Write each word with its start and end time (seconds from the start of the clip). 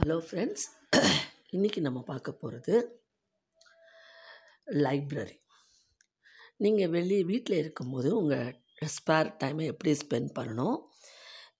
Hello 0.00 0.16
friends 0.26 0.62
இன்றைக்கி 1.56 1.80
நம்ம 1.86 1.98
பார்க்க 2.10 2.30
போகிறது 2.42 2.74
லைப்ரரி 4.84 5.34
நீங்கள் 6.64 6.92
வெளியே 6.94 7.22
வீட்டில் 7.30 7.56
இருக்கும்போது 7.62 8.08
உங்கள் 8.20 8.54
ஸ்பேர் 8.94 9.30
டைமை 9.42 9.64
எப்படி 9.72 9.92
ஸ்பெண்ட் 10.02 10.30
பண்ணணும்? 10.38 10.78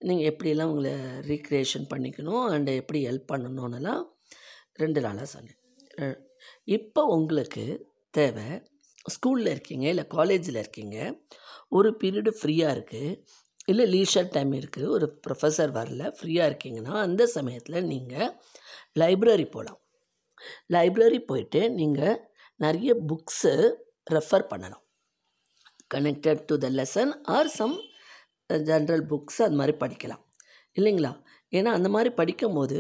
நீங்கள் 0.07 0.29
எப்படியெல்லாம் 0.31 0.73
உங்களை 0.73 0.95
ரீக்ரியேஷன் 1.31 1.87
பண்ணிக்கணும்? 1.93 2.45
அண்டு 2.55 2.79
எப்படி 2.83 3.03
ஹெல்ப் 3.09 3.29
பண்ணணும்னுலாம் 3.33 4.03
ரெண்டு 4.83 5.03
நாளாக 5.07 5.29
சொன்னேன். 5.35 5.61
இப்போ 6.79 7.05
உங்களுக்கு 7.19 7.67
தேவை 8.19 8.49
ஸ்கூலில் 9.17 9.55
இருக்கீங்க 9.55 9.87
இல்லை 9.95 10.07
காலேஜில் 10.17 10.63
இருக்கீங்க 10.65 10.99
ஒரு 11.79 11.91
பீரியடு 12.03 12.35
ஃப்ரீயாக 12.41 12.77
இருக்குது 12.79 13.19
இல்லை 13.69 13.85
லீஷர் 13.93 14.31
டைம் 14.31 14.53
இருக்குது 14.53 14.89
ஒரு 14.89 15.21
ப்ரொஃபஸர் 15.27 15.73
வரல 15.73 16.13
ஃப்ரீயாக 16.21 16.51
இருக்கீங்கன்னா 16.51 16.95
அந்த 17.07 17.27
சமயத்தில் 17.27 17.85
நீங்கள் 17.85 18.33
லைப்ரரி 18.99 19.51
போகலாம் 19.51 19.81
லைப்ரரி 20.69 21.19
போயிட்டு 21.19 21.71
நீங்கள் 21.71 22.21
நிறைய 22.57 22.95
புக்ஸு 23.09 23.73
ரெஃபர் 24.13 24.47
பண்ணலாம் 24.49 24.85
connected 25.95 26.45
to 26.45 26.57
the 26.59 26.71
lesson 26.71 27.13
or 27.23 27.47
some 27.47 27.77
general 28.51 29.05
books 29.11 29.43
அது 29.43 29.55
மாதிரி 29.55 29.77
படிக்கலாம். 29.77 30.23
இல்லைங்களா? 30.77 31.13
ஏன்னா 31.51 31.71
அந்த 31.79 31.89
மாதிரி 31.89 32.11
படிக்கும்போது 32.15 32.79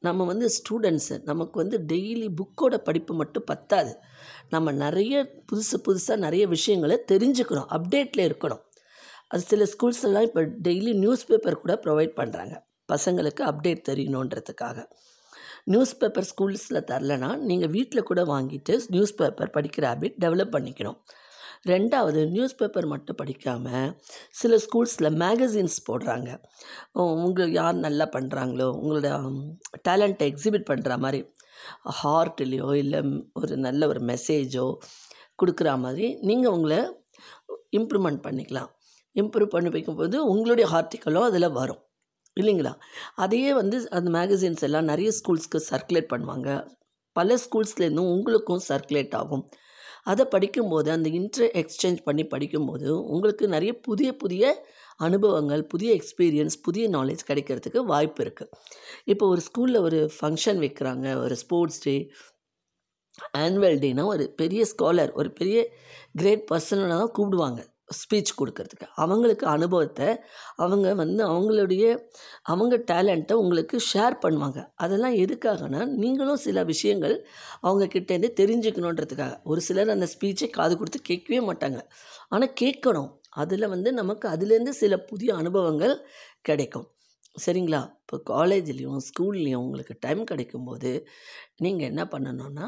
நம்ம 0.00 0.24
வந்து 0.24 0.50
ஸ்டூடெண்ட்ஸு 0.58 1.22
நமக்கு 1.22 1.56
வந்து 1.58 1.78
டெய்லி 1.78 2.28
புக்கோட 2.40 2.76
படிப்பு 2.78 3.14
மட்டும் 3.14 3.44
பத்தாது. 3.44 3.92
நம்ம 4.48 4.72
நிறைய 4.72 5.42
புதுசு 5.52 5.76
புதுசாக 5.88 6.16
நிறைய 6.16 6.46
விஷயங்களை 6.46 7.04
தெரிஞ்சுக்கணும் 7.12 7.70
அப்டேட்டில் 7.76 8.26
இருக்கணும். 8.28 8.62
அது 9.30 9.42
சில 9.52 9.64
ஸ்கூல்ஸ் 9.72 10.04
எல்லாம் 10.08 10.26
இப்போ 10.28 10.42
டெய்லி 10.66 10.92
நியூஸ் 11.04 11.28
பேப்பர் 11.30 11.62
கூட 11.62 11.74
ப்ரொவைட் 11.84 12.14
பண்ணுறாங்க 12.20 12.54
பசங்களுக்கு 12.92 13.42
அப்டேட் 13.50 13.82
தெரியணுன்றதுக்காக. 13.88 14.78
நியூஸ் 15.72 15.94
பேப்பர் 16.00 16.28
ஸ்கூல்ஸில் 16.30 16.86
தரலனா 16.90 17.30
நீங்கள் 17.48 17.72
வீட்டில் 17.76 18.08
கூட 18.10 18.20
வாங்கிட்டு 18.34 18.74
நியூஸ் 18.94 19.18
பேப்பர் 19.20 19.52
படிக்கிற 19.56 19.84
ஹேபிட் 19.90 20.16
டெவலப் 20.24 20.54
பண்ணிக்கணும். 20.56 20.98
ரெண்டாவது 21.70 22.20
நியூஸ் 22.34 22.56
பேப்பர் 22.60 22.86
மட்டும் 22.92 23.18
படிக்காமல் 23.20 23.90
சில 24.40 24.56
ஸ்கூல்ஸில் 24.64 25.10
மேகசின்ஸ் 25.22 25.76
போடுறாங்க. 25.88 26.30
உங்கள் 27.24 27.52
யார் 27.58 27.76
நல்லா 27.86 28.06
பண்ணுறாங்களோ 28.16 28.68
உங்களோட 28.80 29.10
டேலண்ட்டை 29.88 30.28
எக்ஸிபிட் 30.32 30.68
பண்ணுற 30.70 30.96
மாதிரி. 31.04 31.20
ஹார்ட்லேயோ 32.00 32.68
இல்லை 32.82 33.00
ஒரு 33.40 33.54
நல்ல 33.66 33.88
ஒரு 33.92 34.02
மெசேஜோ 34.12 34.66
கொடுக்குற 35.42 35.70
மாதிரி 35.84 36.06
நீங்கள் 36.30 36.54
உங்களை 36.56 36.80
இம்ப்ரூவ்மெண்ட் 37.78 38.22
பண்ணிக்கலாம். 38.26 38.70
இம்ப்ரூவ் 39.14 39.46
பண்ணி 39.46 39.68
வைக்கும்போது 39.68 40.26
உங்களுடைய 40.26 40.70
ஆர்டிக்கலும் 40.70 41.28
அதில் 41.28 41.50
வரும். 41.50 41.84
இல்லைங்களா? 42.40 42.74
அதையே 43.14 43.54
வந்து 43.54 43.90
அந்த 43.90 44.10
மேகசின்ஸ் 44.10 44.60
எல்லாம் 44.60 44.84
நிறைய 44.84 45.10
ஸ்கூல்ஸ்க்கு 45.10 45.60
சர்க்குலேட் 45.70 46.12
பண்ணுவாங்க. 46.14 46.68
பல 47.12 47.34
ஸ்கூல்ஸ்லேருந்தும் 47.34 48.12
உங்களுக்கும் 48.16 48.60
சர்க்குலேட் 48.68 49.14
ஆகும். 49.14 49.48
அதை 50.02 50.24
படிக்கும்போது 50.24 50.90
அந்த 50.90 51.08
இன்டர் 51.08 51.50
எக்ஸ்சேஞ்ச் 51.54 51.98
பண்ணி 52.04 52.26
படிக்கும்போது 52.26 53.04
உங்களுக்கு 53.04 53.48
நிறைய 53.48 53.80
புதிய 53.80 54.16
புதிய 54.16 54.68
அனுபவங்கள் 54.96 55.66
புதிய 55.66 55.94
எக்ஸ்பீரியன்ஸ் 55.94 56.56
புதிய 56.62 56.88
நாலேஜ் 56.88 57.18
கிடைக்கிறதுக்கு 57.28 57.78
வாய்ப்பு 57.78 58.24
இருக்குது 58.24 58.48
இப்போ 59.04 59.26
ஒரு 59.26 59.40
ஸ்கூலில் 59.40 59.80
ஒரு 59.80 60.10
ஃபங்க்ஷன் 60.20 60.60
வைக்கிறாங்க. 60.64 61.16
ஒரு 61.16 61.36
ஸ்போர்ட்ஸ் 61.36 61.82
டே 61.82 62.10
ஆனுவல் 63.38 63.78
டேனா 63.84 64.04
ஒரு 64.04 64.32
பெரிய 64.36 64.64
ஸ்காலர் 64.76 65.12
ஒரு 65.12 65.32
பெரிய 65.32 65.72
கிரேட் 66.14 66.48
பர்சனாக 66.50 66.88
தான் 66.88 67.12
கூப்பிடுவாங்க. 67.18 67.69
ஸ்பீச் 67.98 68.32
கொடுக்கறதுக்கு. 68.38 68.86
அவங்களுக்கு 68.94 69.46
அனுபவத்தை 69.46 70.08
அவங்க 70.56 70.94
வந்து 70.94 71.22
அவங்களுடைய 71.28 71.84
அவங்க 72.42 72.76
டேலண்ட்டை 72.92 73.32
உங்களுக்கு 73.32 73.78
ஷேர் 73.92 74.16
பண்ணுவாங்க. 74.22 74.66
அதெல்லாம் 74.74 75.14
எதுக்காகனா 75.14 75.86
நீங்களும் 75.86 76.36
சில 76.36 76.64
விஷயங்கள் 76.64 77.26
அவங்கக்கிட்டேருந்து 77.62 78.30
தெரிஞ்சுக்கணுன்றதுக்காக. 78.40 79.42
ஒரு 79.44 79.60
சிலர் 79.60 79.88
அந்த 79.88 80.08
ஸ்பீச்சை 80.14 80.50
காது 80.50 80.76
கொடுத்து 80.78 81.00
கேட்கவே 81.02 81.40
மாட்டாங்க. 81.52 81.80
ஆனால் 82.28 82.54
கேட்கணும். 82.60 83.10
அதில் 83.30 83.68
வந்து 83.68 83.92
நமக்கு 83.92 84.28
அதுலேருந்து 84.28 84.68
சில 84.68 84.98
புதிய 84.98 85.34
அனுபவங்கள் 85.34 86.06
கிடைக்கும். 86.40 86.88
சரிங்களா? 87.46 87.80
இப்போ 88.00 88.16
காலேஜ்லேயும் 88.30 89.00
ஸ்கூல்லேயும் 89.08 89.64
உங்களுக்கு 89.66 89.96
டைம் 90.00 90.24
கிடைக்கும்போது 90.24 91.04
நீங்கள் 91.56 91.88
என்ன 91.88 92.02
பண்ணணுன்னா 92.04 92.66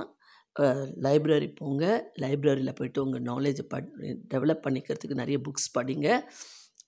லைப்ரரி 1.04 1.54
போங்க. 1.54 2.10
லைப்ரரியில் 2.20 2.74
போய்ட்டு 2.74 3.04
உங்கள் 3.04 3.22
நாலேஜை 3.22 3.62
பட் 3.68 3.88
டெவலப் 4.34 4.64
பண்ணிக்கிறதுக்கு 4.66 5.14
நிறைய 5.14 5.38
புக்ஸ் 5.38 5.78
படிங்க. 5.78 6.22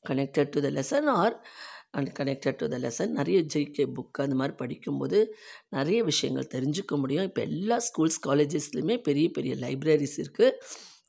Connected 0.09 0.49
to 0.49 0.61
the 0.61 0.71
lesson 0.71 1.05
or 1.05 1.47
and 1.91 2.11
connected 2.19 2.57
to 2.57 2.69
the 2.69 2.79
lesson 2.79 3.09
நிறைய 3.09 3.41
ஜிகே 3.43 3.87
புக் 3.97 4.11
அந்த 4.11 4.35
மாதிரி 4.35 4.57
படிக்கும்போது 4.57 5.37
நிறைய 5.69 6.03
விஷயங்கள் 6.05 6.53
தெரிஞ்சுக்க 6.55 6.97
முடியும். 6.99 7.25
இப்போ 7.25 7.43
எல்லா 7.43 7.77
ஸ்கூல்ஸ் 7.77 8.19
காலேஜஸ்லையுமே 8.27 9.03
பெரிய 9.03 9.29
பெரிய 9.29 9.55
லைப்ரரிஸ் 9.55 10.17
இருக்குது 10.25 10.57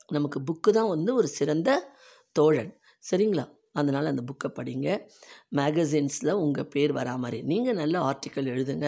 நமக்கு 0.07 0.41
புக்கு 0.41 0.71
தான் 0.71 0.87
வந்து 0.87 1.15
ஒரு 1.15 1.27
சிறந்த 1.27 1.93
தோழன். 2.31 2.79
சரிங்களா? 3.11 3.54
அதனால் 3.79 4.11
அந்த 4.11 4.23
புக்கை 4.29 4.49
படிங்க. 4.57 4.87
மேகசின்ஸில் 5.59 6.31
உங்கள் 6.43 6.67
பேர் 6.73 6.93
வரா 6.97 7.13
மாதிரி. 7.23 7.39
நீங்கள் 7.51 7.77
நல்ல 7.81 7.95
ஆர்டிக்கல் 8.09 8.49
எழுதுங்க. 8.53 8.87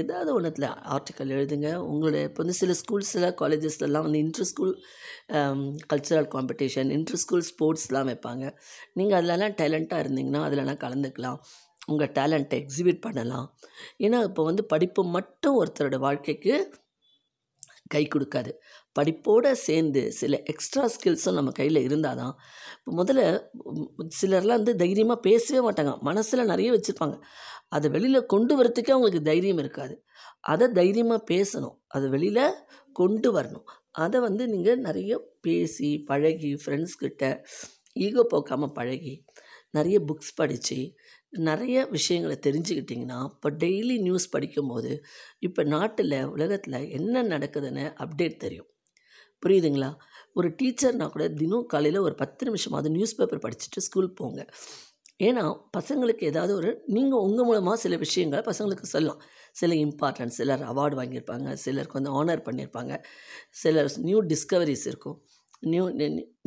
ஏதாவது 0.00 0.30
ஒன்றுத்தில் 0.36 0.68
ஆர்டிக்கல் 0.96 1.34
எழுதுங்க. 1.36 1.68
உங்களுடைய 1.90 2.22
இப்போ 2.30 2.42
வந்து 2.44 2.58
சில 2.62 2.74
ஸ்கூல்ஸில் 2.82 3.28
காலேஜஸ்லலாம் 3.42 4.06
வந்து 4.08 4.22
inter 4.26 4.48
school 4.52 4.74
cultural 5.92 6.30
competition 6.36 6.90
inter 6.98 7.22
school 7.24 7.46
ஸ்போர்ட்ஸ்லாம் 7.50 8.10
வைப்பாங்க. 8.12 8.46
நீங்கள் 9.00 9.18
அதிலலாம் 9.20 9.58
டேலண்ட்டாக 9.62 10.04
இருந்தீங்கன்னா 10.06 10.42
அதிலலாம் 10.48 10.82
கலந்துக்கலாம். 10.86 11.38
உங்கள் 11.92 12.12
டேலண்ட்டை 12.18 12.58
எக்ஸிபிட் 12.62 13.04
பண்ணலாம். 13.06 13.46
ஏன்னா 14.04 14.18
இப்போ 14.30 14.42
வந்து 14.50 14.62
படிப்பு 14.72 15.02
மட்டும் 15.16 15.58
ஒருத்தரோட 15.60 15.96
வாழ்க்கைக்கு 16.06 16.54
கை 17.92 18.02
கொடுக்காது. 18.12 18.50
படிப்போடு 18.98 19.50
சேர்ந்து 19.66 20.02
சில 20.20 20.36
எக்ஸ்ட்ரா 20.52 20.84
ஸ்கில்ஸும் 20.94 21.38
நம்ம 21.38 21.50
கையில் 21.50 21.80
இருந்தால் 21.86 22.18
தான் 22.22 22.34
இப்போ 22.78 22.92
முதல்ல 23.00 23.22
சிலர்லாம் 24.20 24.58
வந்து 24.60 24.74
தைரியமாக 24.82 25.20
பேசவே 25.28 25.60
மாட்டாங்க. 25.66 25.92
மனசில் 26.08 26.50
நிறைய 26.52 26.70
வச்சுருப்பாங்க. 26.76 27.16
அதை 27.68 27.86
வெளியில் 27.90 28.30
கொண்டு 28.34 28.54
வரத்துக்கே 28.58 28.94
அவங்களுக்கு 28.96 29.28
தைரியம் 29.30 29.62
இருக்காது. 29.64 29.94
அதை 30.52 30.66
தைரியமாக 30.80 31.22
பேசணும். 31.32 31.76
அதை 31.88 32.08
வெளியில் 32.08 32.44
கொண்டு 32.92 33.28
வரணும். 33.36 33.66
அதை 34.04 34.18
வந்து 34.20 34.44
நீங்கள் 34.48 34.84
நிறைய 34.88 35.12
பேசி 35.40 35.90
பழகி 36.10 36.52
ஃப்ரெண்ட்ஸ்கிட்ட 36.62 37.24
ஈகோ 37.96 38.22
போக்காமல் 38.32 38.74
பழகி 38.78 39.14
நிறைய 39.70 39.96
புக்ஸ் 40.08 40.36
படித்து 40.36 40.78
நிறைய 41.32 41.76
விஷயங்களை 41.96 42.36
தெரிஞ்சுக்கிட்டிங்கன்னா 42.46 43.18
இப்போ 43.30 43.48
டெய்லி 43.62 43.96
நியூஸ் 43.98 44.26
படிக்கும்போது 44.30 44.92
இப்போ 45.38 45.62
நாட்டில் 45.74 46.18
உலகத்தில் 46.34 46.78
என்ன 46.98 47.22
நடக்குதுன்னு 47.32 47.84
அப்டேட் 48.04 48.42
தெரியும். 48.44 48.68
புரியுதுங்களா? 49.44 49.90
ஒரு 50.32 50.48
டீச்சர்னா 50.62 51.06
கூட 51.10 51.24
தினம் 51.28 51.66
காலையில் 51.66 51.98
ஒரு 51.98 52.14
பத்து 52.14 52.42
நிமிஷமாவது 52.48 52.88
நியூஸ் 52.88 53.14
பேப்பர் 53.14 53.44
படிச்சுட்டு 53.44 53.84
ஸ்கூல் 53.86 54.10
போங்க. 54.12 54.40
ஏன்னா 55.22 55.42
பசங்களுக்கு 55.76 56.24
ஏதாவது 56.24 56.52
ஒரு 56.54 56.70
நீங்கள் 56.86 57.24
உங்கள் 57.26 57.44
மூலமாக 57.44 57.76
சில 57.76 57.96
விஷயங்களை 57.96 58.42
பசங்களுக்கு 58.46 58.92
சொல்லலாம். 58.94 59.20
சில 59.52 59.74
இம்பார்ட்டன்ஸ் 59.74 60.38
சிலர் 60.38 60.64
அவார்டு 60.70 60.96
வாங்கியிருப்பாங்க 61.00 61.52
சிலருக்கு 61.64 61.98
வந்து 62.00 62.14
ஆனர் 62.20 62.42
பண்ணியிருப்பாங்க. 62.48 62.94
சிலர் 63.50 63.90
நியூ 63.98 64.22
டிஸ்கவரிஸ் 64.22 64.86
இருக்கும். 64.86 65.16
நியூ 65.60 65.84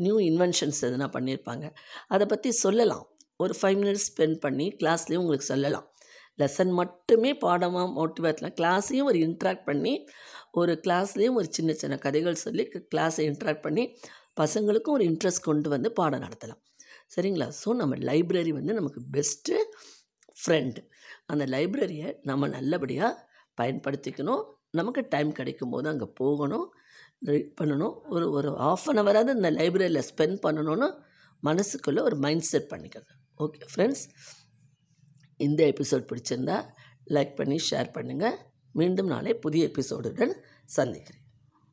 நியூ 0.06 0.16
இன்வென்ஷன்ஸ் 0.30 0.82
எதுனா 0.82 1.08
பண்ணியிருப்பாங்க. 1.18 1.66
அதை 2.08 2.28
பற்றி 2.28 2.52
சொல்லலாம். 2.52 3.06
ஒரு 3.38 3.54
ஃபைவ் 3.62 3.78
மினிட்ஸ் 3.84 4.08
ஸ்பெண்ட் 4.10 4.38
பண்ணி 4.40 4.68
கிளாஸ்லேயும் 4.84 5.24
உங்களுக்கு 5.24 5.52
சொல்லலாம். 5.54 5.88
லெசன் 6.40 6.72
மட்டுமே 6.80 7.32
பாடமாக 7.44 7.88
மோட்டிவேட்லாம் 7.98 8.56
கிளாஸையும் 8.60 9.10
ஒரு 9.12 9.20
இன்ட்ராக்ட் 9.28 9.68
பண்ணி 9.70 9.94
ஒரு 10.62 10.74
கிளாஸ்லேயும் 10.86 11.38
ஒரு 11.40 11.48
சின்ன 11.58 11.72
சின்ன 11.82 11.96
கதைகள் 12.06 12.44
சொல்லி 12.46 12.64
கிளாஸை 12.94 13.24
இன்ட்ராக்ட் 13.32 13.66
பண்ணி 13.68 13.84
பசங்களுக்கும் 14.42 14.96
ஒரு 14.98 15.06
இன்ட்ரெஸ்ட் 15.12 15.48
கொண்டு 15.50 15.68
வந்து 15.76 15.90
பாடம் 16.00 16.24
நடத்தலாம். 16.26 16.62
சரிங்களா? 17.16 17.48
ஸோ 17.62 17.70
நம்ம 17.82 17.96
லைப்ரரி 18.10 18.52
வந்து 18.60 18.74
நமக்கு 18.80 19.02
பெஸ்ட்டு 19.16 19.58
ஃப்ரெண்டு 20.38 20.82
அந்த 21.32 21.44
லைப்ரரியை 21.56 22.10
நம்ம 22.30 22.48
நல்லபடியாக 22.58 23.12
பயன்படுத்திக்கணும். 23.58 24.44
நமக்கு 24.80 25.02
டைம் 25.14 25.32
கிடைக்கும் 25.40 25.74
போது 25.74 25.88
அங்கே 25.92 26.08
போகணும். 26.22 26.66
ரீட் 27.30 27.54
பண்ணணும். 27.60 27.96
ஒரு 28.16 28.26
ஒரு 28.38 28.50
ஆஃப் 28.70 28.88
அன் 28.92 29.00
ஹவராது 29.02 29.32
இந்த 29.38 29.50
லைப்ரரியில் 29.60 30.08
ஸ்பெண்ட் 30.10 30.38
பண்ணணும்னு 30.46 30.90
மனசுக்குள்ளே 31.44 32.02
ஒரு 32.10 32.18
மைண்ட் 32.26 32.48
செட் 32.52 32.70
பண்ணிக்கோங்க. 32.74 33.12
ஓகே 33.40 33.60
ஃப்ரெண்ட்ஸ் 33.74 34.04
இந்த 35.38 35.62
எபிசோட் 35.66 36.10
பிடிச்சிருந்தா 36.10 36.58
லைக் 37.08 37.34
பண்ணி 37.36 37.58
ஷேர் 37.70 37.94
பண்ணுங்கள் 37.94 38.38
மீண்டும் 38.72 39.08
நாளை 39.08 39.34
புதிய 39.34 39.72
எபிசோடுடன் 39.72 40.34
சந்திக்கிறேன். 40.76 41.24